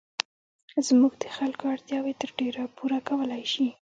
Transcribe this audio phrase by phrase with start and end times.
[0.87, 3.67] زموږ د خلکو اړتیاوې تر ډېره پوره کولای شي.